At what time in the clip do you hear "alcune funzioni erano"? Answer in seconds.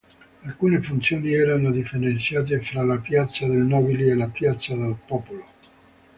0.47-1.69